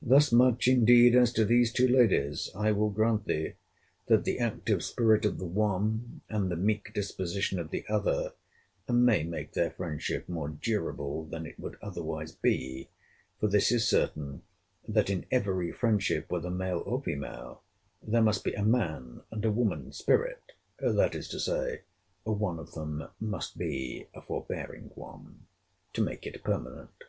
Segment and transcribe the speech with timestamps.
[0.00, 3.54] Thus much, indeed, as to these two ladies, I will grant thee,
[4.06, 8.34] that the active spirit of the one, and the meek disposition of the other,
[8.88, 12.88] may make their friendship more durable than it would otherwise be;
[13.40, 14.42] for this is certain,
[14.86, 17.60] that in every friendship, whether male or female,
[18.00, 21.80] there must be a man and a woman spirit, (that is to say,
[22.22, 25.46] one of them must be a forbearing one,)
[25.94, 27.02] to make it permanent.